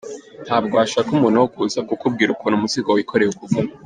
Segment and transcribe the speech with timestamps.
[0.45, 3.69] “Ntabwo washaka umuntu wo kuza kukubwira ukuntu umuzigo wikoreye ukuvuna.